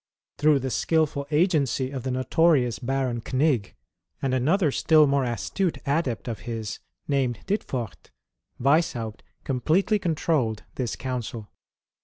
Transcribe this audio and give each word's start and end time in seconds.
Through 0.39 0.57
the 0.61 0.71
skilful 0.71 1.27
agency 1.29 1.91
of 1.91 2.01
the 2.01 2.09
notorious 2.09 2.79
Baron 2.79 3.21
Knigg, 3.21 3.75
and 4.19 4.33
another 4.33 4.71
still 4.71 5.05
more 5.05 5.23
astute 5.23 5.77
adept 5.85 6.27
of 6.27 6.39
his, 6.49 6.79
named 7.07 7.37
Dittfort, 7.45 8.09
Wieshaupt 8.59 9.21
completely 9.43 9.99
controlled 9.99 10.63
tliis 10.75 10.97
Council. 10.97 11.49